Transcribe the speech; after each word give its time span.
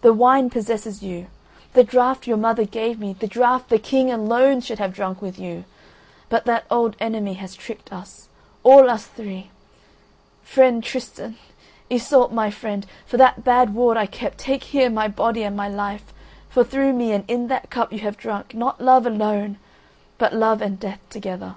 The 0.00 0.14
wine 0.14 0.48
possesses 0.48 1.02
you, 1.02 1.26
the 1.74 1.84
draught 1.84 2.26
your 2.26 2.38
mother 2.38 2.64
gave 2.64 2.98
me, 2.98 3.12
the 3.12 3.26
draught 3.26 3.68
the 3.68 3.78
King 3.78 4.10
alone 4.10 4.62
should 4.62 4.78
have 4.78 4.94
drunk 4.94 5.20
with 5.20 5.38
you: 5.38 5.64
but 6.30 6.46
that 6.46 6.64
old 6.70 6.96
Enemy 6.98 7.34
has 7.34 7.54
tricked 7.54 7.92
us, 7.92 8.30
all 8.62 8.88
us 8.88 9.04
three; 9.06 9.50
friend 10.42 10.82
Tristan, 10.82 11.36
Iseult 11.90 12.32
my 12.32 12.48
friend, 12.50 12.86
for 13.04 13.18
that 13.18 13.44
bad 13.44 13.74
ward 13.74 13.98
I 13.98 14.06
kept 14.06 14.38
take 14.38 14.64
here 14.64 14.88
my 14.88 15.08
body 15.08 15.42
and 15.42 15.54
my 15.58 15.68
life, 15.68 16.10
for 16.48 16.64
through 16.64 16.94
me 16.94 17.12
and 17.12 17.28
in 17.30 17.48
that 17.48 17.68
cup 17.68 17.92
you 17.92 17.98
have 17.98 18.16
drunk 18.16 18.54
not 18.54 18.80
love 18.80 19.04
alone, 19.04 19.58
but 20.16 20.32
love 20.32 20.62
and 20.62 20.80
death 20.80 21.00
together." 21.10 21.56